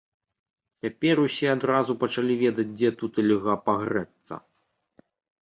Цяпер 0.85 1.15
усе 1.25 1.47
адразу 1.55 1.91
пачалі 2.05 2.33
ведаць, 2.43 2.67
дзе 2.77 2.89
тут 3.03 3.13
льга 3.29 3.53
пагрэцца. 3.69 4.33